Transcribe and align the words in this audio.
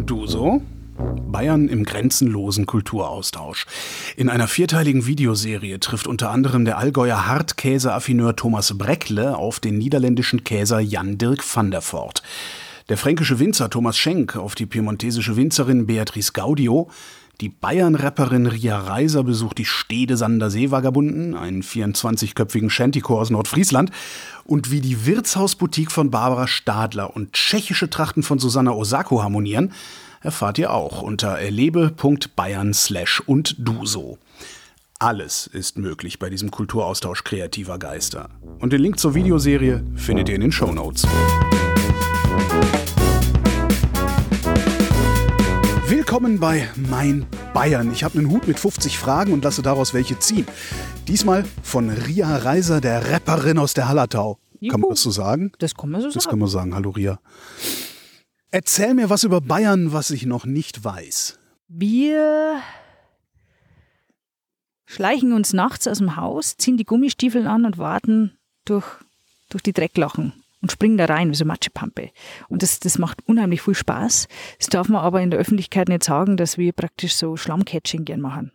Und 0.00 0.08
du 0.08 0.26
so? 0.26 0.62
Bayern 1.30 1.68
im 1.68 1.84
grenzenlosen 1.84 2.64
Kulturaustausch. 2.64 3.66
In 4.16 4.30
einer 4.30 4.48
vierteiligen 4.48 5.04
Videoserie 5.04 5.78
trifft 5.78 6.06
unter 6.06 6.30
anderem 6.30 6.64
der 6.64 6.78
Allgäuer 6.78 7.26
Hartkäse-Affineur 7.26 8.34
Thomas 8.34 8.78
Breckle 8.78 9.36
auf 9.36 9.60
den 9.60 9.76
niederländischen 9.76 10.42
Käser 10.42 10.80
Jan 10.80 11.18
Dirk 11.18 11.44
van 11.54 11.70
der 11.70 11.82
Voort. 11.82 12.22
Der 12.88 12.96
fränkische 12.96 13.38
Winzer 13.40 13.68
Thomas 13.68 13.98
Schenk 13.98 14.36
auf 14.36 14.54
die 14.54 14.64
piemontesische 14.64 15.36
Winzerin 15.36 15.86
Beatrice 15.86 16.32
Gaudio. 16.32 16.88
Die 17.40 17.48
Bayern-Rapperin 17.48 18.46
Ria 18.46 18.78
Reiser 18.78 19.24
besucht 19.24 19.56
die 19.56 19.64
Stede 19.64 20.18
Sander 20.18 20.50
Seevagabunden, 20.50 21.34
einen 21.34 21.62
24-köpfigen 21.62 22.68
Shantychor 22.68 23.18
aus 23.18 23.30
Nordfriesland. 23.30 23.90
Und 24.44 24.70
wie 24.70 24.82
die 24.82 25.06
Wirtshausboutique 25.06 25.90
von 25.90 26.10
Barbara 26.10 26.46
Stadler 26.46 27.16
und 27.16 27.32
tschechische 27.32 27.88
Trachten 27.88 28.22
von 28.22 28.38
Susanna 28.38 28.72
Osako 28.72 29.22
harmonieren, 29.22 29.72
erfahrt 30.20 30.58
ihr 30.58 30.70
auch 30.70 31.00
unter 31.00 31.28
erlebe.bayern 31.28 32.74
slash 32.74 33.22
und 33.24 33.56
du 33.58 33.86
so. 33.86 34.18
Alles 34.98 35.46
ist 35.46 35.78
möglich 35.78 36.18
bei 36.18 36.28
diesem 36.28 36.50
Kulturaustausch 36.50 37.24
kreativer 37.24 37.78
Geister. 37.78 38.28
Und 38.58 38.74
den 38.74 38.82
Link 38.82 38.98
zur 38.98 39.14
Videoserie 39.14 39.82
findet 39.94 40.28
ihr 40.28 40.34
in 40.34 40.42
den 40.42 40.52
Show 40.52 40.72
Notes. 40.72 41.06
Willkommen 45.90 46.38
bei 46.38 46.68
Mein 46.76 47.26
Bayern. 47.52 47.90
Ich 47.90 48.04
habe 48.04 48.16
einen 48.16 48.30
Hut 48.30 48.46
mit 48.46 48.60
50 48.60 48.96
Fragen 48.96 49.32
und 49.32 49.42
lasse 49.42 49.60
daraus 49.60 49.92
welche 49.92 50.16
ziehen. 50.20 50.46
Diesmal 51.08 51.44
von 51.64 51.90
Ria 51.90 52.36
Reiser, 52.36 52.80
der 52.80 53.10
Rapperin 53.10 53.58
aus 53.58 53.74
der 53.74 53.88
Hallertau. 53.88 54.38
Juhu. 54.60 54.70
Kann 54.70 54.82
man 54.82 54.90
das 54.90 55.02
so 55.02 55.10
sagen? 55.10 55.50
Das 55.58 55.74
kann 55.74 55.90
man 55.90 56.00
so 56.00 56.06
Das 56.06 56.22
sagen. 56.22 56.30
kann 56.30 56.38
man 56.38 56.48
sagen. 56.48 56.74
Hallo 56.76 56.90
Ria. 56.90 57.18
Erzähl 58.52 58.94
mir 58.94 59.10
was 59.10 59.24
über 59.24 59.40
Bayern, 59.40 59.92
was 59.92 60.12
ich 60.12 60.26
noch 60.26 60.44
nicht 60.44 60.84
weiß. 60.84 61.40
Wir 61.66 62.62
schleichen 64.86 65.32
uns 65.32 65.52
nachts 65.52 65.88
aus 65.88 65.98
dem 65.98 66.14
Haus, 66.14 66.56
ziehen 66.56 66.76
die 66.76 66.84
Gummistiefel 66.84 67.48
an 67.48 67.64
und 67.64 67.78
warten 67.78 68.38
durch, 68.64 68.86
durch 69.48 69.64
die 69.64 69.72
Drecklachen 69.72 70.39
und 70.60 70.72
springen 70.72 70.98
da 70.98 71.06
rein 71.06 71.30
wie 71.30 71.34
so 71.34 71.44
Matschepampe. 71.44 72.10
Und 72.48 72.62
das, 72.62 72.80
das 72.80 72.98
macht 72.98 73.26
unheimlich 73.26 73.62
viel 73.62 73.74
Spaß. 73.74 74.28
Das 74.58 74.68
darf 74.68 74.88
man 74.88 75.02
aber 75.02 75.22
in 75.22 75.30
der 75.30 75.40
Öffentlichkeit 75.40 75.88
nicht 75.88 76.04
sagen, 76.04 76.36
dass 76.36 76.58
wir 76.58 76.72
praktisch 76.72 77.14
so 77.14 77.36
Schlammcatching 77.36 78.04
gern 78.04 78.20
machen. 78.20 78.52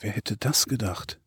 Wer 0.00 0.12
hätte 0.12 0.36
das 0.36 0.66
gedacht? 0.66 1.20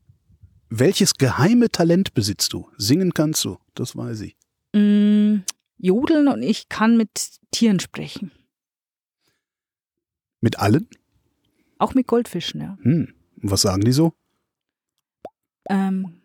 Welches 0.69 1.13
geheime 1.13 1.69
Talent 1.69 2.13
besitzt 2.13 2.53
du? 2.53 2.69
Singen 2.77 3.13
kannst 3.13 3.45
du, 3.45 3.57
das 3.75 3.95
weiß 3.95 4.21
ich. 4.21 4.35
Mm, 4.73 5.43
jodeln 5.77 6.27
und 6.27 6.41
ich 6.41 6.69
kann 6.69 6.97
mit 6.97 7.39
Tieren 7.51 7.79
sprechen. 7.79 8.31
Mit 10.41 10.59
allen? 10.59 10.87
Auch 11.77 11.93
mit 11.93 12.07
Goldfischen, 12.07 12.61
ja. 12.61 12.77
Hm. 12.81 13.13
Was 13.37 13.61
sagen 13.61 13.83
die 13.83 13.91
so? 13.91 14.13
Ähm, 15.69 16.21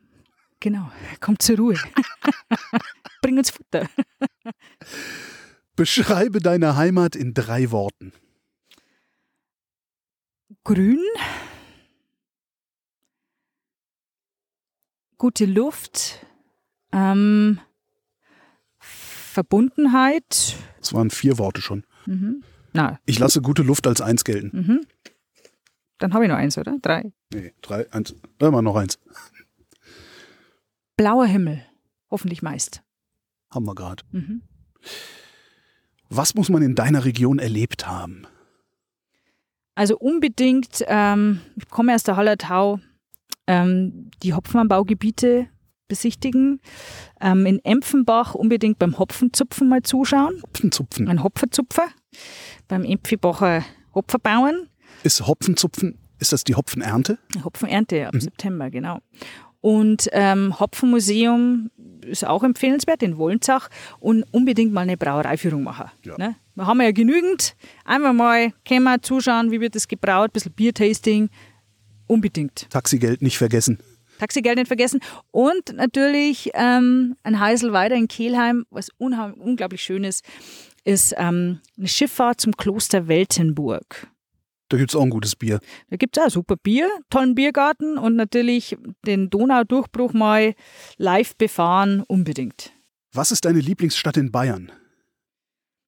genau, 0.60 0.90
kommt 1.20 1.42
zur 1.42 1.56
Ruhe. 1.56 1.74
Bring 3.22 3.38
uns 3.38 3.50
Futter. 3.50 3.88
Beschreibe 5.76 6.40
deine 6.40 6.76
Heimat 6.76 7.16
in 7.16 7.34
drei 7.34 7.70
Worten. 7.70 8.12
Grün, 10.64 11.00
gute 15.16 15.46
Luft, 15.46 16.24
ähm, 16.92 17.60
Verbundenheit. 18.78 20.56
Das 20.80 20.92
waren 20.92 21.10
vier 21.10 21.38
Worte 21.38 21.60
schon. 21.62 21.84
Mhm. 22.06 22.42
Na, 22.72 23.00
Ich 23.06 23.18
lasse 23.18 23.40
gute 23.42 23.62
Luft 23.62 23.86
als 23.86 24.00
eins 24.00 24.24
gelten. 24.24 24.50
mhm. 24.56 24.86
Dann 25.98 26.14
habe 26.14 26.24
ich 26.24 26.30
noch 26.30 26.36
eins, 26.38 26.56
oder? 26.56 26.78
Drei. 26.80 27.12
Nee, 27.32 27.52
drei, 27.60 27.90
eins. 27.92 28.14
Immer 28.38 28.62
noch 28.62 28.74
eins. 28.76 28.98
Blauer 31.00 31.24
Himmel, 31.24 31.62
hoffentlich 32.10 32.42
meist. 32.42 32.82
Haben 33.50 33.64
wir 33.64 33.74
gerade. 33.74 34.02
Mhm. 34.12 34.42
Was 36.10 36.34
muss 36.34 36.50
man 36.50 36.60
in 36.60 36.74
deiner 36.74 37.06
Region 37.06 37.38
erlebt 37.38 37.86
haben? 37.86 38.26
Also 39.74 39.96
unbedingt, 39.96 40.84
ähm, 40.88 41.40
ich 41.56 41.70
komme 41.70 41.94
aus 41.94 42.02
der 42.02 42.16
Hallertau, 42.16 42.80
ähm, 43.46 44.10
die 44.22 44.34
Hopfenanbaugebiete 44.34 45.48
besichtigen. 45.88 46.60
Ähm, 47.18 47.46
in 47.46 47.64
Empfenbach 47.64 48.34
unbedingt 48.34 48.78
beim 48.78 48.98
Hopfenzupfen 48.98 49.70
mal 49.70 49.80
zuschauen. 49.80 50.42
Hopfenzupfen. 50.42 51.08
Ein 51.08 51.22
Hopfenzupfer 51.22 51.88
beim 52.68 52.84
Empfibacher 52.84 53.64
Hopferbauern. 53.94 54.68
Ist 55.02 55.26
Hopfenzupfen, 55.26 55.98
ist 56.18 56.34
das 56.34 56.44
die 56.44 56.56
Hopfenernte? 56.56 57.18
Hopfenernte 57.42 58.06
ab 58.06 58.16
September, 58.18 58.68
genau. 58.68 59.00
Und 59.60 60.08
ähm, 60.12 60.58
Hopfenmuseum 60.58 61.70
ist 62.02 62.26
auch 62.26 62.42
empfehlenswert 62.42 63.02
in 63.02 63.18
Wollenzach 63.18 63.68
und 63.98 64.24
unbedingt 64.32 64.72
mal 64.72 64.82
eine 64.82 64.96
Brauereiführung 64.96 65.62
machen. 65.62 65.90
Ja. 66.04 66.16
Ne? 66.16 66.36
Wir 66.54 66.66
haben 66.66 66.80
ja 66.80 66.92
genügend. 66.92 67.56
Einmal 67.84 68.12
mal 68.12 68.52
können 68.66 68.84
wir 68.84 69.02
zuschauen, 69.02 69.50
wie 69.50 69.60
wird 69.60 69.74
das 69.74 69.88
gebraut, 69.88 70.30
ein 70.30 70.32
bisschen 70.32 70.52
Biertasting. 70.52 71.30
Unbedingt. 72.06 72.68
Taxigeld 72.70 73.22
nicht 73.22 73.38
vergessen. 73.38 73.78
Taxigeld 74.18 74.56
nicht 74.58 74.66
vergessen. 74.66 75.00
Und 75.30 75.74
natürlich 75.74 76.50
ähm, 76.54 77.16
ein 77.22 77.40
Heisel 77.40 77.72
weiter 77.72 77.94
in 77.94 78.08
Kelheim, 78.08 78.66
was 78.70 78.88
unglaublich 78.98 79.82
schön 79.82 80.04
ist, 80.04 80.24
ist 80.84 81.14
ähm, 81.16 81.60
eine 81.78 81.88
Schifffahrt 81.88 82.40
zum 82.40 82.56
Kloster 82.56 83.08
Weltenburg. 83.08 84.08
Da 84.70 84.76
gibt 84.76 84.92
es 84.92 84.96
auch 84.96 85.02
ein 85.02 85.10
gutes 85.10 85.34
Bier. 85.34 85.58
Da 85.90 85.96
gibt 85.96 86.16
es 86.16 86.22
auch 86.22 86.30
super 86.30 86.56
Bier, 86.56 86.88
tollen 87.10 87.34
Biergarten 87.34 87.98
und 87.98 88.14
natürlich 88.14 88.78
den 89.04 89.28
Donaudurchbruch 89.28 90.12
mal 90.12 90.54
live 90.96 91.36
befahren, 91.36 92.04
unbedingt. 92.06 92.72
Was 93.12 93.32
ist 93.32 93.44
deine 93.44 93.58
Lieblingsstadt 93.58 94.16
in 94.16 94.30
Bayern? 94.30 94.70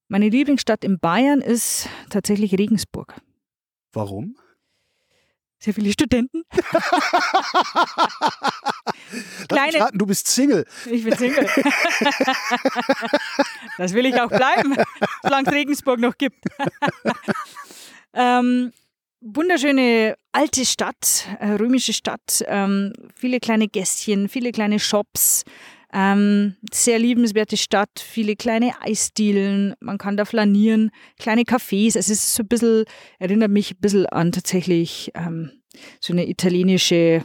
Meine 0.09 0.29
Lieblingsstadt 0.29 0.85
in 0.85 0.99
Bayern 0.99 1.41
ist 1.41 1.89
tatsächlich 2.11 2.59
Regensburg. 2.59 3.15
Warum? 3.93 4.37
Sehr 5.61 5.75
viele 5.75 5.93
Studenten. 5.93 6.43
Kleine- 9.49 9.81
raten, 9.81 9.99
du 9.99 10.07
bist 10.07 10.27
Single. 10.27 10.67
Ich 10.91 11.05
bin 11.05 11.17
Single. 11.17 11.47
das 13.79 13.93
will 13.93 14.07
ich 14.07 14.21
auch 14.21 14.29
bleiben, 14.29 14.75
solange 15.23 15.47
es 15.47 15.55
Regensburg 15.55 16.01
noch 16.01 16.19
gibt. 16.19 16.45
Ähm, 18.43 18.73
wunderschöne 19.21 20.17
alte 20.33 20.65
Stadt, 20.67 21.29
äh, 21.41 21.53
römische 21.53 21.93
Stadt, 21.93 22.45
ähm, 22.47 22.93
viele 23.15 23.41
kleine 23.41 23.69
Gässchen, 23.69 24.29
viele 24.29 24.53
kleine 24.53 24.79
Shops, 24.79 25.45
ähm, 25.93 26.57
sehr 26.73 26.99
liebenswerte 26.99 27.57
Stadt, 27.57 28.01
viele 28.01 28.35
kleine 28.35 28.73
Eisdielen, 28.81 29.75
man 29.81 29.99
kann 29.99 30.17
da 30.17 30.25
flanieren, 30.25 30.91
kleine 31.19 31.43
Cafés. 31.43 31.99
Es 31.99 32.09
ist 32.09 32.35
so 32.35 32.43
ein 32.43 32.49
bisschen, 32.49 32.85
erinnert 33.19 33.51
mich 33.51 33.73
ein 33.73 33.81
bisschen 33.81 34.07
an 34.07 34.33
tatsächlich 34.33 35.13
ähm, 35.15 35.51
so 36.01 36.13
eine 36.13 36.29
italienische 36.29 37.25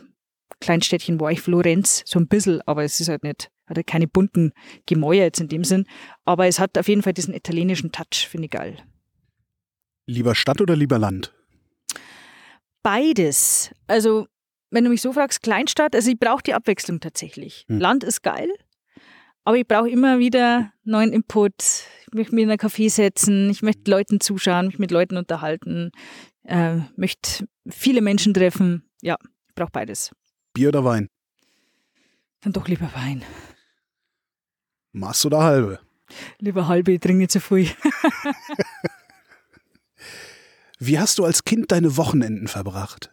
Kleinstädtchen 0.59 1.19
war 1.19 1.31
ich 1.31 1.41
Florenz, 1.41 2.03
so 2.06 2.19
ein 2.19 2.27
bisschen, 2.27 2.61
aber 2.66 2.83
es 2.83 3.00
ist 3.00 3.09
halt 3.09 3.23
nicht, 3.23 3.50
hat 3.67 3.77
halt 3.77 3.88
keine 3.88 4.07
bunten 4.07 4.53
Gemäuer 4.85 5.23
jetzt 5.23 5.39
in 5.39 5.50
dem 5.50 5.63
Sinn. 5.63 5.85
Aber 6.25 6.47
es 6.47 6.59
hat 6.59 6.77
auf 6.77 6.88
jeden 6.88 7.03
Fall 7.03 7.13
diesen 7.13 7.33
italienischen 7.33 7.91
Touch, 7.91 8.27
finde 8.27 8.45
ich 8.45 8.51
geil. 8.51 8.77
Lieber 10.07 10.35
Stadt 10.35 10.62
oder 10.62 10.75
lieber 10.75 10.97
Land? 10.97 11.34
Beides. 12.81 13.72
Also, 13.88 14.28
wenn 14.72 14.85
du 14.85 14.90
mich 14.90 15.01
so 15.01 15.12
fragst, 15.12 15.44
Kleinstadt, 15.44 15.94
also 15.94 16.09
ich 16.09 16.18
brauche 16.18 16.41
die 16.41 16.53
Abwechslung 16.53 17.01
tatsächlich. 17.01 17.66
Hm. 17.68 17.79
Land 17.79 18.03
ist 18.06 18.23
geil, 18.23 18.50
aber 19.44 19.57
ich 19.57 19.68
brauche 19.68 19.90
immer 19.90 20.19
wieder 20.19 20.71
neuen 20.86 21.12
Input. 21.12 21.54
Ich 21.59 22.13
möchte 22.13 22.36
mich 22.36 22.45
in 22.45 22.50
einen 22.50 22.59
Café 22.59 22.89
setzen, 22.89 23.50
ich 23.50 23.62
möchte 23.62 23.92
Leuten 23.92 24.21
zuschauen, 24.21 24.68
mich 24.68 24.80
mit 24.80 24.92
Leuten 24.92 25.18
unterhalten, 25.18 25.92
äh, 26.44 26.77
möchte 26.95 27.45
viele 27.68 28.01
Menschen 28.01 28.33
treffen. 28.33 28.89
Ja, 29.01 29.18
ich 29.50 29.56
brauche 29.56 29.71
beides. 29.74 30.12
Bier 30.53 30.69
oder 30.69 30.86
Wein? 30.86 31.10
Dann 32.39 32.53
doch 32.53 32.69
lieber 32.69 32.89
Wein. 32.95 33.25
Maß 34.94 35.25
oder 35.25 35.44
halbe? 35.44 35.81
Lieber 36.39 36.69
halbe, 36.69 36.94
ich 36.94 37.01
trinke 37.01 37.18
nicht 37.18 37.31
zu 37.31 37.42
viel. 37.42 37.69
Wie 40.79 41.00
hast 41.00 41.18
du 41.19 41.25
als 41.25 41.44
Kind 41.44 41.71
deine 41.71 41.97
Wochenenden 41.97 42.47
verbracht? 42.47 43.09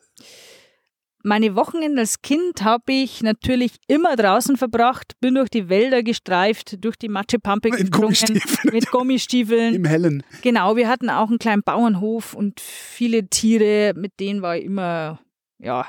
Meine 1.27 1.57
Wochenende 1.57 2.03
als 2.03 2.21
Kind 2.21 2.63
habe 2.63 2.93
ich 2.93 3.23
natürlich 3.23 3.77
immer 3.89 4.15
draußen 4.15 4.59
verbracht, 4.59 5.15
bin 5.21 5.37
durch 5.37 5.49
die 5.49 5.71
Wälder 5.71 6.03
gestreift, 6.03 6.85
durch 6.85 6.97
die 6.97 7.09
Matschepampe 7.09 7.71
Mit 7.71 7.81
gesprungen, 7.81 8.03
Gummistiefeln. 8.03 8.75
mit 8.75 8.91
Gummistiefeln. 8.91 9.75
Im 9.75 9.87
Hellen. 9.87 10.23
Genau, 10.43 10.77
wir 10.77 10.87
hatten 10.87 11.09
auch 11.09 11.31
einen 11.31 11.39
kleinen 11.39 11.63
Bauernhof 11.63 12.35
und 12.35 12.61
viele 12.61 13.27
Tiere, 13.29 13.95
mit 13.97 14.21
denen 14.21 14.43
war 14.43 14.59
ich 14.59 14.65
immer 14.67 15.19
ja, 15.59 15.89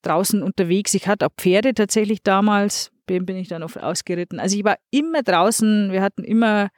draußen 0.00 0.42
unterwegs. 0.42 0.94
Ich 0.94 1.08
hatte 1.08 1.26
auch 1.26 1.34
Pferde 1.36 1.74
tatsächlich 1.74 2.22
damals, 2.22 2.90
bin 3.04 3.28
ich 3.36 3.48
dann 3.48 3.62
oft 3.62 3.78
ausgeritten. 3.78 4.40
Also 4.40 4.56
ich 4.56 4.64
war 4.64 4.76
immer 4.90 5.22
draußen, 5.22 5.92
wir 5.92 6.00
hatten 6.00 6.24
immer 6.24 6.70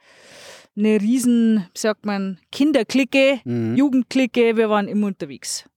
eine 0.77 1.01
riesen, 1.01 1.67
sagt 1.75 2.05
man, 2.05 2.39
Kinderklicke, 2.51 3.41
Mhm. 3.45 3.75
Jugendklicke, 3.75 4.55
wir 4.57 4.69
waren 4.69 4.87
immer 4.87 5.07
unterwegs. 5.07 5.67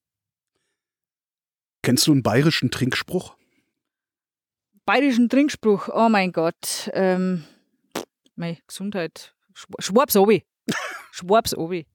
Kennst 1.82 2.06
du 2.06 2.12
einen 2.12 2.22
bayerischen 2.22 2.70
Trinkspruch? 2.70 3.36
Bayerischen 4.84 5.28
Trinkspruch, 5.28 5.88
oh 5.92 6.08
mein 6.08 6.32
Gott, 6.32 6.90
ähm, 6.92 7.44
meine 8.34 8.58
Gesundheit, 8.66 9.34
Schw- 9.54 9.80
Schwabs 9.80 10.16
obi. 10.16 10.44
Schwabs 11.12 11.54
obi. 11.56 11.86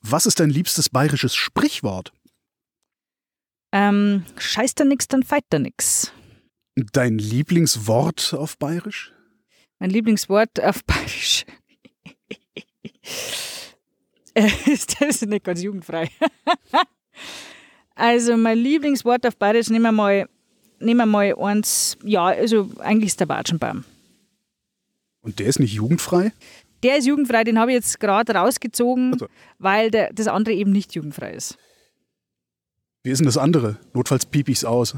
Was 0.00 0.26
ist 0.26 0.38
dein 0.38 0.50
liebstes 0.50 0.88
bayerisches 0.90 1.34
Sprichwort? 1.34 2.12
Ähm, 3.72 4.24
scheißt 4.36 4.78
da 4.78 4.84
nix, 4.84 5.08
dann 5.08 5.22
feit 5.24 5.44
da 5.50 5.58
nix. 5.58 6.12
Dein 6.76 7.18
Lieblingswort 7.18 8.34
auf 8.34 8.58
bayerisch? 8.58 9.12
Mein 9.80 9.90
Lieblingswort 9.90 10.62
auf 10.62 10.84
Bayerisch. 10.84 11.44
Äh, 14.36 14.50
ist 14.66 15.00
das 15.00 15.22
ist 15.22 15.28
nicht 15.28 15.44
ganz 15.44 15.62
jugendfrei. 15.62 16.10
also 17.94 18.36
mein 18.36 18.58
Lieblingswort 18.58 19.24
auf 19.28 19.36
Bayerisch 19.36 19.70
nehmen 19.70 19.84
wir 19.84 19.92
mal, 19.92 20.28
nehmen 20.80 20.98
wir 20.98 21.06
mal 21.06 21.34
eins, 21.38 21.96
ja, 22.02 22.24
also 22.24 22.68
eigentlich 22.80 23.10
ist 23.10 23.20
der 23.20 23.28
Watschenbaum. 23.28 23.84
Und 25.20 25.38
der 25.38 25.46
ist 25.46 25.60
nicht 25.60 25.72
jugendfrei? 25.72 26.32
Der 26.82 26.98
ist 26.98 27.06
jugendfrei, 27.06 27.44
den 27.44 27.60
habe 27.60 27.70
ich 27.70 27.76
jetzt 27.76 28.00
gerade 28.00 28.34
rausgezogen, 28.34 29.12
Ach 29.14 29.18
so. 29.20 29.26
weil 29.60 29.92
der, 29.92 30.12
das 30.12 30.26
andere 30.26 30.56
eben 30.56 30.72
nicht 30.72 30.96
jugendfrei 30.96 31.32
ist. 31.32 31.56
Wie 33.04 33.10
ist 33.10 33.18
denn 33.18 33.26
das 33.26 33.38
andere? 33.38 33.76
Notfalls 33.92 34.26
piep 34.26 34.48
ich's 34.48 34.64
aus. 34.64 34.96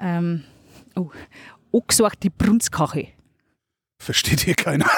Ähm, 0.00 0.42
oh, 0.96 1.10
Ochswach 1.70 2.16
die 2.16 2.30
Brunskache. 2.30 3.06
Versteht 4.02 4.40
hier 4.40 4.54
keiner. 4.54 4.90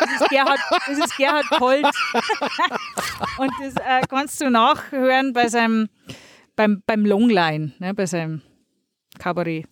Das 0.00 0.22
ist 0.22 0.30
Gerhard, 0.30 0.60
das 0.86 0.98
ist 0.98 1.16
Gerhard 1.18 1.44
Polt. 1.50 1.84
Und 3.38 3.50
das 3.60 3.74
äh, 3.76 4.00
kannst 4.08 4.40
du 4.40 4.48
nachhören 4.48 5.34
bei 5.34 5.48
seinem, 5.48 5.90
beim, 6.56 6.82
beim 6.86 7.04
Longline, 7.04 7.74
ne, 7.78 7.92
bei 7.92 8.06
seinem 8.06 8.40
Kabarett. 9.18 9.66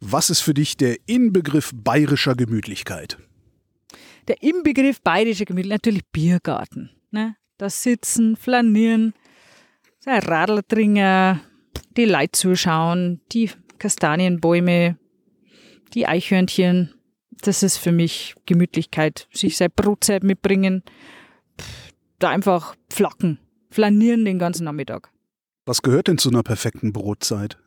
Was 0.00 0.28
ist 0.28 0.40
für 0.40 0.52
dich 0.52 0.76
der 0.76 0.96
Inbegriff 1.06 1.70
bayerischer 1.74 2.34
Gemütlichkeit? 2.34 3.16
Der 4.28 4.42
Inbegriff 4.42 5.00
bayerischer 5.00 5.46
Gemüse, 5.46 5.70
natürlich 5.70 6.06
Biergarten. 6.12 6.90
Ne? 7.10 7.34
Das 7.56 7.82
Sitzen, 7.82 8.36
Flanieren, 8.36 9.14
ein 10.04 10.22
Radl 10.22 10.62
trinken, 10.68 11.40
die 11.96 12.04
Leute 12.04 12.32
zuschauen, 12.32 13.22
die 13.32 13.50
Kastanienbäume, 13.78 14.98
die 15.94 16.06
Eichhörnchen. 16.06 16.92
Das 17.42 17.62
ist 17.62 17.76
für 17.76 17.92
mich 17.92 18.34
Gemütlichkeit. 18.46 19.28
Sich 19.32 19.56
sein 19.56 19.70
Brotzeit 19.74 20.24
mitbringen, 20.24 20.82
da 22.18 22.30
einfach 22.30 22.74
flacken, 22.90 23.38
flanieren 23.70 24.24
den 24.24 24.38
ganzen 24.38 24.64
Nachmittag. 24.64 25.10
Was 25.66 25.82
gehört 25.82 26.08
denn 26.08 26.18
zu 26.18 26.30
einer 26.30 26.42
perfekten 26.42 26.92
Brotzeit? 26.92 27.58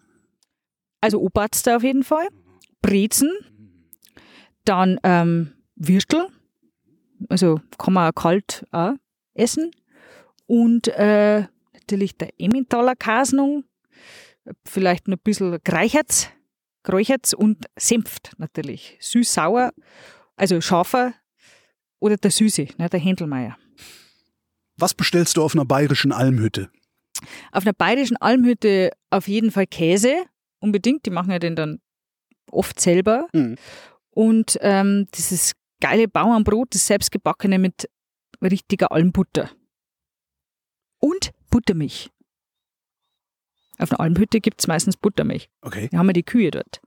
Also 1.01 1.19
Oberster 1.19 1.77
auf 1.77 1.83
jeden 1.83 2.03
Fall, 2.03 2.27
Brezen, 2.81 3.31
dann 4.65 4.99
ähm, 5.03 5.53
Würstel, 5.75 6.27
also 7.29 7.59
kann 7.77 7.93
man 7.93 8.11
auch 8.11 8.15
kalt 8.15 8.65
auch 8.71 8.93
essen 9.33 9.71
und 10.47 10.87
äh, 10.89 11.45
natürlich 11.73 12.17
der 12.17 12.29
Emmentaler 12.39 12.95
Kasnung, 12.95 13.63
vielleicht 14.65 15.07
noch 15.07 15.17
ein 15.17 15.23
bisschen 15.23 15.57
Greichertz, 15.63 16.29
Gräuchertz 16.83 17.33
und 17.33 17.65
Senft 17.77 18.33
natürlich, 18.37 18.97
süß-sauer, 18.99 19.71
also 20.35 20.61
scharfer 20.61 21.13
oder 21.99 22.17
der 22.17 22.31
Süße, 22.31 22.67
ne, 22.77 22.89
der 22.89 22.99
Händelmeier. 22.99 23.57
Was 24.77 24.93
bestellst 24.93 25.37
du 25.37 25.43
auf 25.43 25.53
einer 25.53 25.65
bayerischen 25.65 26.11
Almhütte? 26.11 26.71
Auf 27.51 27.63
einer 27.65 27.73
bayerischen 27.73 28.17
Almhütte 28.17 28.91
auf 29.11 29.27
jeden 29.27 29.51
Fall 29.51 29.67
Käse, 29.67 30.25
unbedingt. 30.59 31.05
Die 31.05 31.11
machen 31.11 31.31
ja 31.31 31.39
den 31.39 31.55
dann 31.55 31.79
oft 32.49 32.79
selber. 32.79 33.27
Mhm. 33.33 33.57
Und 34.09 34.57
ähm, 34.61 35.07
dieses 35.13 35.53
geile 35.79 36.07
Bauernbrot, 36.07 36.73
das 36.73 36.87
selbstgebackene 36.87 37.59
mit 37.59 37.89
richtiger 38.41 38.91
Almbutter. 38.91 39.51
Und 40.99 41.31
Buttermilch. 41.49 42.09
Auf 43.81 43.91
einer 43.91 43.99
Almhütte 43.99 44.41
gibt 44.41 44.61
es 44.61 44.67
meistens 44.67 44.97
Buttermilch. 44.97 45.49
Okay. 45.61 45.89
Da 45.91 45.97
haben 45.97 46.07
wir 46.07 46.13
die 46.13 46.23
Kühe 46.23 46.51
dort. 46.51 46.81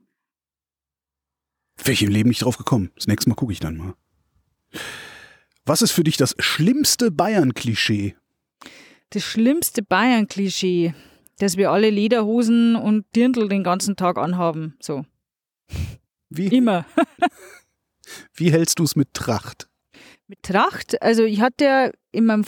Wäre 1.79 1.93
ich 1.93 2.03
im 2.03 2.11
Leben 2.11 2.29
nicht 2.29 2.43
drauf 2.43 2.57
gekommen. 2.57 2.93
Das 2.95 3.07
nächste 3.07 3.29
Mal 3.29 3.35
gucke 3.35 3.53
ich 3.53 3.61
dann 3.61 3.77
mal. 3.77 3.95
Was 5.65 5.83
ist 5.83 5.93
für 5.93 6.05
dich 6.05 6.17
das 6.17 6.35
schlimmste 6.39 7.11
Bayern-Klischee? 7.11 8.15
Das 9.11 9.23
schlimmste 9.23 9.83
Bayern-Klischee, 9.83 10.95
dass 11.39 11.57
wir 11.57 11.71
alle 11.71 11.91
Lederhosen 11.91 12.77
und 12.77 13.07
Dirndl 13.17 13.49
den 13.49 13.65
ganzen 13.65 13.97
Tag 13.97 14.19
anhaben. 14.19 14.77
So. 14.81 15.05
Wie, 16.29 16.49
Immer. 16.49 16.85
wie 18.35 18.53
hältst 18.53 18.79
du 18.79 18.85
es 18.85 18.95
mit 18.95 19.15
Tracht? 19.15 19.69
Mit 20.27 20.43
Tracht, 20.43 21.01
also 21.03 21.25
ich 21.25 21.41
hatte 21.41 21.65
ja 21.65 21.91
in 22.13 22.27
meinem 22.27 22.45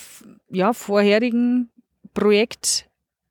ja, 0.51 0.73
vorherigen 0.73 1.71
Projekt 2.15 2.89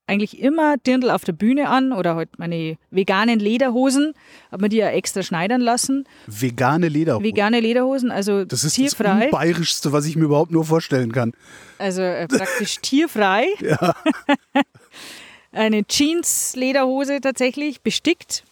eigentlich 0.07 0.40
immer 0.40 0.78
Dirndl 0.78 1.10
auf 1.10 1.24
der 1.24 1.34
Bühne 1.34 1.69
an 1.69 1.92
oder 1.92 2.16
halt 2.16 2.38
meine 2.38 2.78
veganen 2.92 3.40
Lederhosen, 3.40 4.13
habe 4.52 4.63
mir 4.63 4.69
die 4.69 4.78
ja 4.78 4.90
extra 4.90 5.24
schneidern 5.24 5.62
lassen. 5.62 6.06
Vegane 6.28 6.88
Lederhose. 6.90 7.24
Vegane 7.24 7.60
Lederhosen, 7.60 8.12
also 8.12 8.46
das 8.46 8.63
ist 8.63 8.75
tierfrei, 8.75 9.16
das 9.16 9.25
Unbayerischste, 9.25 9.92
was 9.92 10.06
ich 10.06 10.16
mir 10.16 10.25
überhaupt 10.25 10.52
nur 10.52 10.66
vorstellen 10.66 11.12
kann. 11.12 11.34
also 11.80 12.02
äh, 12.02 12.28
praktisch 12.28 12.78
tierfrei. 12.81 13.48
Ja. 13.62 13.96
Eine 15.52 15.86
Jeans-Lederhose 15.86 17.22
tatsächlich, 17.22 17.81
bestickt. 17.81 18.44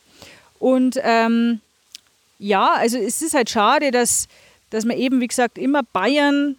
Und 0.57 0.97
ähm, 1.03 1.59
ja, 2.39 2.73
also 2.73 2.97
es 2.97 3.21
ist 3.21 3.33
halt 3.33 3.49
schade, 3.49 3.91
dass, 3.91 4.27
dass 4.69 4.85
man 4.85 4.97
eben, 4.97 5.19
wie 5.19 5.27
gesagt, 5.27 5.57
immer 5.57 5.81
Bayern, 5.83 6.55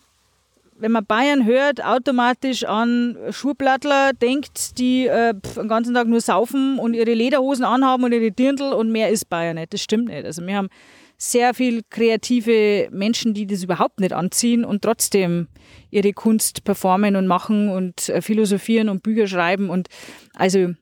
wenn 0.79 0.93
man 0.93 1.07
Bayern 1.07 1.45
hört, 1.45 1.85
automatisch 1.85 2.65
an 2.65 3.17
Schuhplattler 3.31 4.13
denkt, 4.13 4.79
die 4.79 5.07
äh, 5.07 5.35
pf, 5.35 5.55
den 5.55 5.69
ganzen 5.69 5.95
Tag 5.95 6.09
nur 6.09 6.21
saufen 6.21 6.79
und 6.79 6.95
ihre 6.95 7.15
Lederhosen 7.15 7.65
anhaben 7.65 8.05
und 8.05 8.13
ihre 8.13 8.31
Dirndl 8.31 8.73
und 8.73 8.91
mehr 8.91 9.11
ist 9.11 9.29
Bayern 9.29 9.57
nicht. 9.57 9.73
Das 9.73 9.83
stimmt 9.83 10.09
nicht. 10.09 10.25
Also 10.25 10.45
wir 10.47 10.57
haben 10.57 10.69
sehr 11.17 11.55
viel 11.55 11.83
kreative 11.89 12.89
Menschen, 12.91 13.35
die 13.35 13.47
das 13.47 13.63
überhaupt 13.63 14.01
nicht 14.01 14.13
anziehen 14.13 14.65
und 14.65 14.83
trotzdem 14.83 15.49
ihre 15.91 16.13
Kunst 16.13 16.65
performen 16.65 17.17
und 17.17 17.27
machen 17.27 17.69
und 17.69 18.09
äh, 18.09 18.21
philosophieren 18.21 18.89
und 18.89 19.03
Bücher 19.03 19.27
schreiben. 19.27 19.71
Und 19.71 19.89
also 20.35 20.75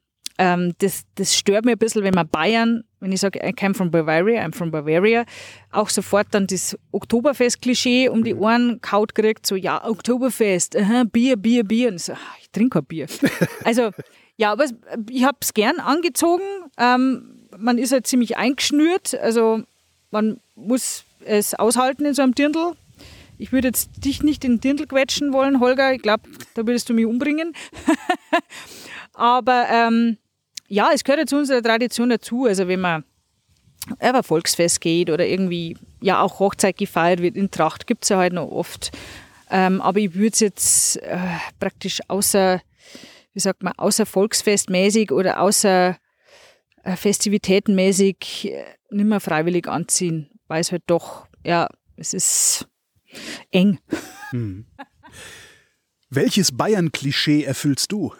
ähm, 0.43 0.75
das, 0.79 1.05
das 1.15 1.37
stört 1.37 1.65
mir 1.65 1.73
ein 1.73 1.79
bisschen, 1.79 2.03
wenn 2.03 2.15
man 2.15 2.27
Bayern, 2.27 2.83
wenn 2.99 3.13
ich 3.13 3.21
sage, 3.21 3.39
I 3.47 3.53
came 3.53 3.75
from 3.75 3.93
Bavaria, 3.93 4.45
I'm 4.45 4.53
from 4.53 4.73
Bavaria, 4.73 5.25
auch 5.71 5.89
sofort 5.89 6.27
dann 6.33 6.49
das 6.49 6.77
Oktoberfest-Klischee 6.91 8.09
um 8.09 8.25
die 8.25 8.35
Ohren 8.35 8.81
kaut 8.81 9.15
kriegt, 9.15 9.47
so, 9.47 9.55
ja, 9.55 9.89
Oktoberfest, 9.89 10.77
aha, 10.77 11.05
Bier, 11.05 11.37
Bier, 11.37 11.63
Bier. 11.63 11.91
Und 11.91 11.97
ich 11.97 12.05
so, 12.05 12.15
ah, 12.15 12.37
ich 12.41 12.51
trinke 12.51 12.81
kein 12.81 12.87
Bier. 12.87 13.07
Also, 13.65 13.91
ja, 14.37 14.51
aber 14.51 14.65
ich 15.09 15.25
habe 15.25 15.39
es 15.41 15.55
gern 15.55 15.79
angezogen. 15.79 16.43
Ähm, 16.77 17.47
man 17.57 17.79
ist 17.79 17.93
halt 17.93 18.09
ziemlich 18.09 18.37
eingeschnürt, 18.37 19.15
also 19.15 19.63
man 20.11 20.41
muss 20.57 21.05
es 21.25 21.55
aushalten 21.55 22.05
in 22.05 22.15
so 22.15 22.23
einem 22.23 22.35
Dirndl. 22.35 22.73
Ich 23.39 23.53
würde 23.53 23.69
jetzt 23.69 24.05
dich 24.05 24.23
nicht 24.25 24.45
in 24.45 24.55
den 24.55 24.61
Dirndl 24.61 24.87
quetschen 24.87 25.33
wollen, 25.33 25.61
Holger. 25.61 25.93
Ich 25.95 26.03
glaube, 26.03 26.25
da 26.55 26.67
würdest 26.67 26.89
du 26.89 26.95
mich 26.95 27.07
umbringen. 27.07 27.55
Aber 29.15 29.67
ähm, 29.71 30.19
ja, 30.73 30.91
es 30.95 31.05
gehört 31.05 31.21
ja 31.21 31.27
zu 31.27 31.37
unserer 31.37 31.63
Tradition 31.63 32.09
dazu. 32.09 32.47
Also 32.47 32.67
wenn 32.67 32.81
man 32.81 33.05
auf 33.99 34.15
ein 34.15 34.23
Volksfest 34.23 34.81
geht 34.81 35.11
oder 35.11 35.27
irgendwie 35.27 35.77
ja 36.01 36.23
auch 36.23 36.39
Hochzeit 36.39 36.79
gefeiert 36.79 37.21
wird 37.21 37.37
in 37.37 37.51
Tracht, 37.51 37.87
gibt 37.87 38.05
es 38.05 38.09
ja 38.09 38.17
halt 38.17 38.33
noch 38.33 38.51
oft. 38.51 38.91
Ähm, 39.51 39.83
aber 39.83 39.99
ich 39.99 40.15
würde 40.15 40.33
es 40.33 40.41
jetzt 40.41 40.97
äh, 41.03 41.19
praktisch 41.61 42.01
außer, 42.09 42.63
wie 43.35 43.41
sagt 43.41 43.63
man, 43.63 43.75
außer 43.77 44.07
Volksfestmäßig 44.07 45.13
oder 45.13 45.41
außer 45.41 45.99
äh, 46.85 46.97
Festivitätenmäßig 46.97 48.51
äh, 48.51 48.65
nicht 48.91 49.07
mehr 49.07 49.21
freiwillig 49.21 49.69
anziehen, 49.69 50.31
weil 50.49 50.63
es 50.63 50.73
halt 50.73 50.85
doch, 50.87 51.27
ja, 51.45 51.69
es 51.97 52.15
ist 52.15 52.67
eng. 53.51 53.79
Hm. 54.31 54.65
Welches 56.09 56.57
Bayern-Klischee 56.57 57.43
erfüllst 57.43 57.93
du? 57.93 58.15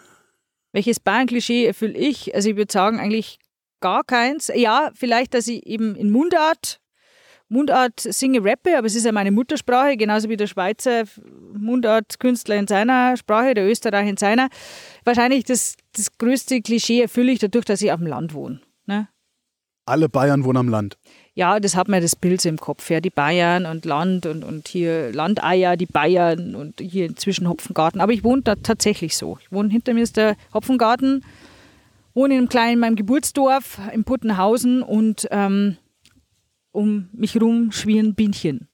Welches 0.73 0.99
Bayern-Klischee 0.99 1.65
erfülle 1.65 1.97
ich? 1.97 2.35
Also 2.35 2.49
ich 2.49 2.57
würde 2.57 2.73
sagen, 2.73 2.99
eigentlich 2.99 3.39
gar 3.79 4.03
keins. 4.03 4.51
Ja, 4.53 4.89
vielleicht, 4.95 5.33
dass 5.33 5.47
ich 5.47 5.65
eben 5.67 5.95
in 5.95 6.09
Mundart, 6.09 6.79
Mundart 7.47 7.99
singe, 7.99 8.43
rappe, 8.43 8.77
aber 8.77 8.87
es 8.87 8.95
ist 8.95 9.05
ja 9.05 9.11
meine 9.11 9.31
Muttersprache, 9.31 9.95
genauso 9.97 10.29
wie 10.29 10.37
der 10.37 10.47
Schweizer 10.47 11.03
Mundart-Künstler 11.55 12.55
in 12.55 12.67
seiner 12.67 13.15
Sprache, 13.15 13.53
der 13.53 13.69
Österreicher 13.69 14.09
in 14.09 14.17
seiner. 14.17 14.49
Wahrscheinlich 15.05 15.43
das, 15.43 15.75
das 15.95 16.17
größte 16.17 16.61
Klischee 16.61 17.01
erfülle 17.01 17.31
ich 17.31 17.39
dadurch, 17.39 17.65
dass 17.65 17.81
ich 17.81 17.91
auf 17.91 17.99
dem 17.99 18.07
Land 18.07 18.33
wohne. 18.33 18.59
Ne? 18.87 19.07
Alle 19.85 20.09
Bayern 20.09 20.43
wohnen 20.43 20.57
am 20.57 20.69
Land. 20.69 20.97
Ja, 21.35 21.59
das 21.59 21.75
hat 21.75 21.87
mir 21.87 21.99
das 21.99 22.15
Bild 22.15 22.41
so 22.41 22.49
im 22.49 22.57
Kopf, 22.57 22.89
ja, 22.89 23.01
die 23.01 23.09
Bayern 23.09 23.65
und 23.65 23.85
Land 23.85 24.25
und, 24.25 24.43
und 24.43 24.67
hier 24.67 25.11
Landeier, 25.11 25.77
die 25.77 25.87
Bayern 25.87 26.55
und 26.55 26.79
hier 26.79 27.07
inzwischen 27.07 27.49
Hopfengarten. 27.49 28.01
Aber 28.01 28.11
ich 28.11 28.23
wohne 28.23 28.43
da 28.43 28.55
tatsächlich 28.55 29.17
so. 29.17 29.39
Ich 29.41 29.51
wohne 29.51 29.69
hinter 29.69 29.93
mir 29.93 30.03
ist 30.03 30.17
der 30.17 30.35
Hopfengarten, 30.53 31.25
wohne 32.13 32.35
in 32.35 32.39
einem 32.41 32.49
kleinen, 32.49 32.79
meinem 32.79 32.95
Geburtsdorf 32.95 33.79
in 33.91 34.03
Puttenhausen 34.03 34.83
und 34.83 35.27
ähm, 35.31 35.77
um 36.71 37.09
mich 37.13 37.39
rum 37.41 37.71
schwirren 37.71 38.13
Bienchen. 38.13 38.67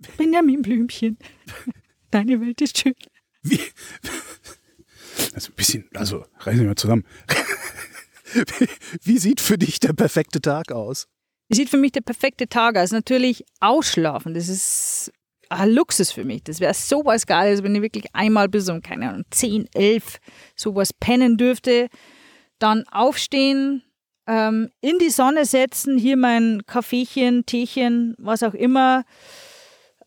Benjamin 0.16 0.62
Blümchen, 0.62 1.18
deine 2.10 2.40
Welt 2.40 2.60
ist 2.60 2.78
schön. 2.78 2.94
Wie? 3.42 3.60
Also 5.34 5.52
ein 5.52 5.54
bisschen, 5.54 5.84
also 5.94 6.24
reißen 6.38 6.60
wir 6.60 6.68
mal 6.68 6.76
zusammen. 6.76 7.04
Wie 9.02 9.18
sieht 9.18 9.40
für 9.40 9.58
dich 9.58 9.80
der 9.80 9.92
perfekte 9.92 10.40
Tag 10.40 10.72
aus? 10.72 11.06
Wie 11.48 11.56
sieht 11.56 11.68
für 11.68 11.76
mich 11.76 11.92
der 11.92 12.02
perfekte 12.02 12.48
Tag 12.48 12.76
aus? 12.76 12.92
Natürlich 12.92 13.44
ausschlafen. 13.60 14.34
Das 14.34 14.48
ist 14.48 15.12
ein 15.48 15.70
Luxus 15.70 16.12
für 16.12 16.24
mich. 16.24 16.44
Das 16.44 16.60
wäre 16.60 16.74
sowas 16.74 17.26
Geiles, 17.26 17.62
wenn 17.62 17.74
ich 17.74 17.82
wirklich 17.82 18.06
einmal 18.12 18.48
bis 18.48 18.68
um, 18.68 18.82
keine 18.82 19.08
Ahnung, 19.08 19.24
10, 19.30 19.68
11 19.74 20.18
sowas 20.54 20.92
pennen 20.92 21.36
dürfte. 21.36 21.88
Dann 22.60 22.86
aufstehen, 22.88 23.82
ähm, 24.26 24.70
in 24.80 24.98
die 25.00 25.10
Sonne 25.10 25.44
setzen, 25.44 25.98
hier 25.98 26.16
mein 26.16 26.62
Kaffeechen, 26.66 27.46
Teechen, 27.46 28.14
was 28.18 28.44
auch 28.44 28.54
immer 28.54 29.04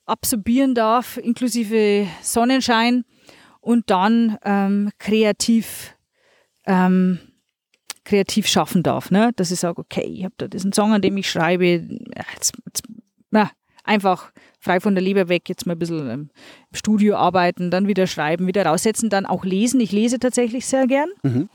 absorbieren 0.05 0.75
darf, 0.75 1.17
inklusive 1.17 2.07
Sonnenschein 2.21 3.03
und 3.59 3.89
dann 3.89 4.37
ähm, 4.43 4.91
kreativ 4.97 5.95
ähm, 6.65 7.19
kreativ 8.03 8.47
schaffen 8.47 8.83
darf. 8.83 9.11
Ne? 9.11 9.31
Dass 9.35 9.51
ich 9.51 9.59
sage, 9.59 9.79
okay, 9.79 10.03
ich 10.03 10.23
habe 10.23 10.35
da 10.37 10.47
diesen 10.47 10.73
Song, 10.73 10.93
an 10.93 11.01
dem 11.01 11.17
ich 11.17 11.29
schreibe, 11.29 11.65
jetzt, 11.65 12.53
jetzt, 12.65 12.83
na, 13.31 13.49
einfach 13.83 14.31
frei 14.59 14.79
von 14.79 14.95
der 14.95 15.03
Leber 15.03 15.29
weg, 15.29 15.49
jetzt 15.49 15.65
mal 15.65 15.73
ein 15.73 15.79
bisschen 15.79 16.09
im 16.09 16.29
Studio 16.73 17.15
arbeiten, 17.15 17.69
dann 17.69 17.87
wieder 17.87 18.07
schreiben, 18.07 18.47
wieder 18.47 18.65
raussetzen, 18.65 19.09
dann 19.09 19.25
auch 19.25 19.43
lesen. 19.43 19.79
Ich 19.79 19.91
lese 19.91 20.19
tatsächlich 20.19 20.65
sehr 20.65 20.87
gern. 20.87 21.09
Mhm. 21.23 21.49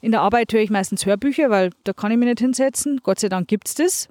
In 0.00 0.12
der 0.12 0.20
Arbeit 0.20 0.52
höre 0.52 0.60
ich 0.60 0.70
meistens 0.70 1.06
Hörbücher, 1.06 1.48
weil 1.48 1.70
da 1.84 1.94
kann 1.94 2.12
ich 2.12 2.18
mich 2.18 2.28
nicht 2.28 2.40
hinsetzen. 2.40 3.00
Gott 3.02 3.20
sei 3.20 3.30
Dank 3.30 3.48
gibt 3.48 3.68
es 3.68 3.74
das. 3.74 4.08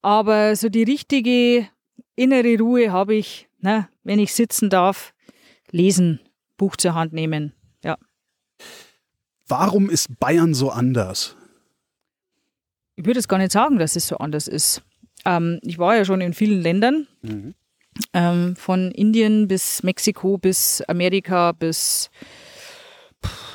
Aber 0.00 0.56
so 0.56 0.68
die 0.68 0.82
richtige 0.82 1.68
innere 2.16 2.58
Ruhe 2.58 2.90
habe 2.90 3.14
ich, 3.14 3.48
ne, 3.60 3.88
wenn 4.02 4.18
ich 4.18 4.34
sitzen 4.34 4.68
darf, 4.68 5.14
lesen, 5.70 6.20
Buch 6.56 6.76
zur 6.76 6.94
Hand 6.94 7.12
nehmen. 7.12 7.52
Warum 9.48 9.90
ist 9.90 10.18
Bayern 10.18 10.54
so 10.54 10.70
anders? 10.70 11.36
Ich 12.96 13.06
würde 13.06 13.20
es 13.20 13.28
gar 13.28 13.38
nicht 13.38 13.52
sagen, 13.52 13.78
dass 13.78 13.96
es 13.96 14.06
so 14.06 14.18
anders 14.18 14.48
ist. 14.48 14.82
Ähm, 15.24 15.60
ich 15.62 15.78
war 15.78 15.96
ja 15.96 16.04
schon 16.04 16.20
in 16.20 16.34
vielen 16.34 16.60
Ländern, 16.60 17.06
mhm. 17.22 17.54
ähm, 18.12 18.56
von 18.56 18.90
Indien 18.90 19.48
bis 19.48 19.82
Mexiko 19.82 20.38
bis 20.38 20.82
Amerika 20.82 21.52
bis 21.52 22.10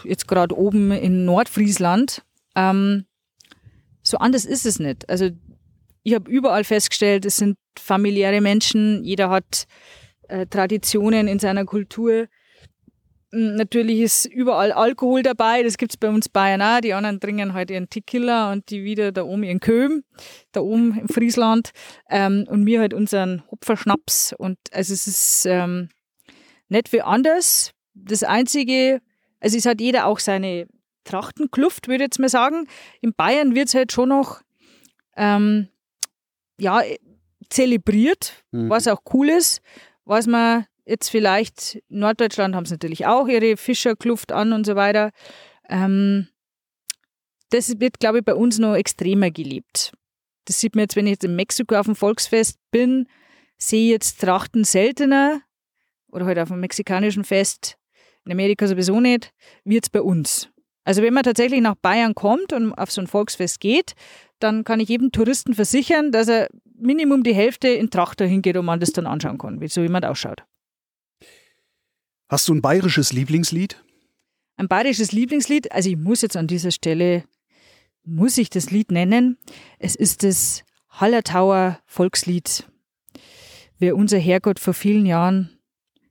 jetzt 0.04 0.28
gerade 0.28 0.58
oben 0.58 0.92
in 0.92 1.26
Nordfriesland. 1.26 2.24
Ähm, 2.56 3.06
so 4.02 4.18
anders 4.18 4.46
ist 4.46 4.66
es 4.66 4.80
nicht. 4.80 5.10
Also 5.10 5.30
ich 6.04 6.14
habe 6.14 6.32
überall 6.32 6.64
festgestellt, 6.64 7.26
es 7.26 7.38
sind 7.38 7.58
familiäre 7.78 8.42
Menschen, 8.42 9.04
jeder 9.04 9.30
hat 9.30 9.68
äh, 10.30 10.46
Traditionen 10.48 11.28
in 11.28 11.40
seiner 11.40 11.66
Kultur. 11.66 12.28
Hm, 13.32 13.56
natürlich 13.56 14.00
ist 14.00 14.26
überall 14.26 14.72
Alkohol 14.72 15.22
dabei, 15.22 15.64
das 15.64 15.78
gibt 15.78 15.94
es 15.94 15.98
bei 15.98 16.10
uns 16.10 16.30
Bayern 16.30 16.62
auch. 16.62 16.80
Die 16.82 16.94
anderen 16.94 17.20
trinken 17.20 17.54
halt 17.54 17.72
ihren 17.72 17.90
Tequila 17.90 18.52
und 18.52 18.70
die 18.70 18.84
wieder 18.84 19.12
da 19.12 19.24
oben 19.24 19.44
ihren 19.44 19.60
Köhm, 19.60 20.04
da 20.52 20.62
oben 20.62 20.98
im 20.98 21.10
Friesland. 21.10 21.72
Ähm, 22.10 22.46
und 22.50 22.64
mir 22.64 22.80
halt 22.80 22.94
unseren 22.94 23.44
Hopferschnaps. 23.52 24.34
Und 24.38 24.58
also 24.72 24.94
es 24.94 25.08
ist 25.08 25.46
ähm, 25.46 25.90
nicht 26.70 26.94
wie 26.94 27.02
anders. 27.02 27.72
Das 27.94 28.24
Einzige, 28.24 29.02
also 29.40 29.58
es 29.58 29.66
hat 29.66 29.82
jeder 29.82 30.06
auch 30.06 30.20
seine 30.20 30.68
Trachtenkluft, 31.04 31.88
würde 31.88 32.04
ich 32.04 32.08
jetzt 32.08 32.20
mal 32.20 32.30
sagen. 32.30 32.68
In 33.02 33.14
Bayern 33.14 33.56
wird 33.56 33.68
es 33.68 33.74
halt 33.74 33.92
schon 33.92 34.10
noch 34.10 34.42
ähm, 35.16 35.68
ja, 36.60 36.82
zelebriert, 37.50 38.44
mhm. 38.52 38.70
was 38.70 38.88
auch 38.88 39.02
cool 39.14 39.30
ist, 39.30 39.62
was 40.06 40.28
man 40.28 40.66
jetzt 40.88 41.10
vielleicht, 41.10 41.82
Norddeutschland 41.90 42.56
haben 42.56 42.66
sie 42.66 42.76
natürlich 42.76 43.06
auch 43.06 43.28
ihre 43.28 43.58
Fischerkluft 43.58 44.32
an 44.32 44.54
und 44.54 44.66
so 44.66 44.76
weiter. 44.76 45.12
Ähm, 45.70 46.28
das 47.50 47.80
wird, 47.80 48.00
glaube 48.00 48.20
ich, 48.20 48.26
bei 48.26 48.36
uns 48.36 48.58
noch 48.58 48.76
extremer 48.76 49.32
gelebt. 49.32 49.94
Das 50.46 50.60
sieht 50.60 50.76
man 50.76 50.84
jetzt, 50.84 50.96
wenn 50.96 51.08
ich 51.08 51.12
jetzt 51.12 51.24
in 51.24 51.36
Mexiko 51.36 51.76
auf 51.76 51.86
dem 51.86 51.96
Volksfest 51.96 52.58
bin, 52.72 53.08
sehe 53.58 53.86
ich 53.86 53.92
jetzt 53.92 54.22
Trachten 54.22 54.64
seltener 54.64 55.42
oder 56.10 56.26
halt 56.26 56.40
auf 56.40 56.50
dem 56.50 56.60
mexikanischen 56.60 57.24
Fest, 57.24 57.78
in 58.26 58.32
Amerika 58.32 58.68
sowieso 58.68 59.00
nicht, 59.00 59.34
wie 59.64 59.76
jetzt 59.76 59.92
bei 59.92 60.02
uns. 60.02 60.50
Also 60.84 61.02
wenn 61.02 61.14
man 61.14 61.24
tatsächlich 61.24 61.62
nach 61.62 61.76
Bayern 61.76 62.16
kommt 62.16 62.54
und 62.54 62.74
auf 62.74 62.92
so 62.92 63.02
ein 63.02 63.08
Volksfest 63.08 63.60
geht, 63.60 63.94
dann 64.40 64.64
kann 64.64 64.80
ich 64.80 64.88
jedem 64.88 65.12
Touristen 65.12 65.54
versichern, 65.54 66.12
dass 66.12 66.30
er 66.30 66.48
Minimum 66.80 67.24
die 67.24 67.34
Hälfte 67.34 67.68
in 67.68 67.90
Trachter 67.90 68.26
hingeht 68.26 68.56
und 68.56 68.66
man 68.66 68.80
das 68.80 68.94
dann 68.94 69.08
anschauen 69.08 69.38
kann, 69.38 69.60
wie 69.60 69.68
so 69.68 69.82
jemand 69.82 70.06
ausschaut. 70.06 70.44
Hast 72.30 72.50
du 72.50 72.54
ein 72.54 72.62
bayerisches 72.62 73.14
Lieblingslied? 73.14 73.82
Ein 74.58 74.68
bayerisches 74.68 75.12
Lieblingslied, 75.14 75.72
also 75.72 75.90
ich 75.90 75.98
muss 75.98 76.22
jetzt 76.22 76.36
an 76.36 76.48
dieser 76.48 76.72
Stelle, 76.72 77.24
muss 78.04 78.38
ich 78.38 78.50
das 78.50 78.70
Lied 78.70 78.92
nennen. 78.92 79.38
Es 79.80 79.96
ist 79.96 80.24
das 80.24 80.64
Hallertauer 80.90 81.80
Volkslied. 81.86 82.68
Wer 83.80 83.96
unser 83.96 84.18
Herrgott 84.18 84.60
vor 84.60 84.74
vielen 84.74 85.06
Jahren 85.06 85.58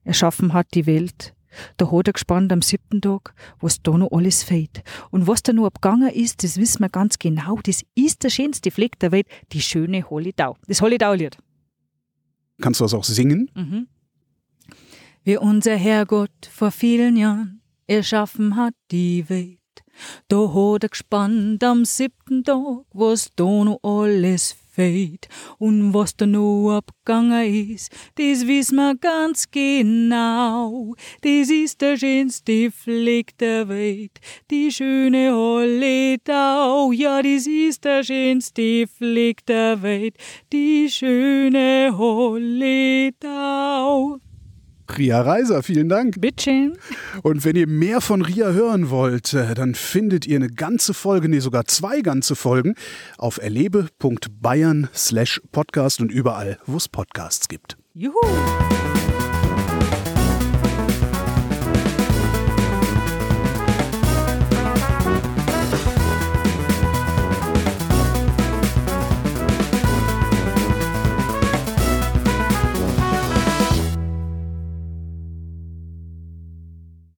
erschaffen 0.03 0.53
hat, 0.53 0.67
die 0.73 0.85
Welt, 0.85 1.35
da 1.75 1.91
hat 1.91 2.07
er 2.07 2.13
gespannt 2.13 2.51
am 2.51 2.61
siebten 2.61 3.01
Tag, 3.01 3.35
was 3.59 3.81
da 3.83 3.97
noch 3.97 4.11
alles 4.11 4.43
fehlt. 4.43 4.83
Und 5.11 5.27
was 5.27 5.43
da 5.43 5.53
noch 5.53 5.65
abgegangen 5.65 6.09
ist, 6.09 6.43
das 6.43 6.57
wissen 6.57 6.81
wir 6.81 6.89
ganz 6.89 7.19
genau. 7.19 7.59
Das 7.63 7.83
ist 7.95 8.23
der 8.23 8.29
schönste 8.29 8.71
Fleck 8.71 8.97
der 8.99 9.11
Welt, 9.11 9.27
die 9.51 9.61
schöne 9.61 10.09
Hollidau. 10.09 10.57
Das 10.67 10.81
Hollidau-Lied. 10.81 11.37
Kannst 12.61 12.79
du 12.79 12.85
das 12.85 12.93
auch 12.93 13.03
singen? 13.03 13.51
Mhm. 13.53 13.87
Wie 15.27 15.35
unser 15.35 15.75
Herrgott 15.75 16.49
vor 16.49 16.71
vielen 16.71 17.17
Jahren 17.17 17.59
erschaffen 17.85 18.55
hat 18.55 18.73
die 18.91 19.27
Welt. 19.27 19.59
Da 20.29 20.53
hat 20.53 20.83
er 20.83 20.89
gespannt 20.89 21.61
am 21.65 21.83
siebten 21.83 22.45
Tag, 22.45 22.85
was 22.93 23.31
da 23.35 23.65
noch 23.65 23.83
alles 23.83 24.55
fehlt. 24.71 25.27
Und 25.57 25.93
was 25.93 26.15
da 26.15 26.25
noch 26.25 26.77
abgegangen 26.77 27.73
ist, 27.73 27.91
das 28.15 28.47
wissen 28.47 28.77
wir 28.77 28.95
ganz 28.95 29.51
genau. 29.51 30.95
Das 31.19 31.49
ist 31.49 31.81
der 31.81 31.97
schönste 31.97 32.71
Fleck 32.71 33.37
der 33.37 33.67
Welt, 33.67 34.21
die 34.49 34.71
schöne 34.71 35.33
Holledau. 35.33 36.93
Ja, 36.93 37.21
das 37.21 37.47
ist 37.47 37.83
der 37.83 38.01
schönste 38.01 38.87
Fleck 38.87 39.45
der 39.45 39.81
Welt, 39.81 40.15
die 40.53 40.89
schöne 40.89 41.91
Holledau. 41.97 43.01
Ria 44.97 45.21
Reiser, 45.21 45.63
vielen 45.63 45.89
Dank. 45.89 46.21
Bitteschön. 46.21 46.77
Und 47.23 47.45
wenn 47.45 47.55
ihr 47.55 47.67
mehr 47.67 48.01
von 48.01 48.21
Ria 48.21 48.51
hören 48.51 48.89
wollt, 48.89 49.33
äh, 49.33 49.55
dann 49.55 49.75
findet 49.75 50.27
ihr 50.27 50.37
eine 50.37 50.49
ganze 50.49 50.93
Folge, 50.93 51.29
nee, 51.29 51.39
sogar 51.39 51.65
zwei 51.65 52.01
ganze 52.01 52.35
Folgen 52.35 52.75
auf 53.17 53.37
erlebe.bayern 53.37 54.89
slash 54.93 55.41
podcast 55.51 56.01
und 56.01 56.11
überall, 56.11 56.59
wo 56.65 56.77
es 56.77 56.87
Podcasts 56.87 57.47
gibt. 57.47 57.77
Juhu! 57.93 58.13